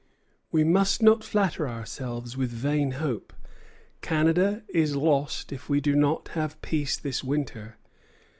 [0.51, 3.31] "We must not flatter ourselves with vain hope;
[4.01, 7.77] Canada is lost if we do not have peace this winter."